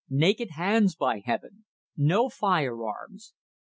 Naked 0.09 0.49
hands, 0.57 0.95
by 0.95 1.19
heaven! 1.19 1.65
No 1.95 2.27
firearms. 2.27 3.35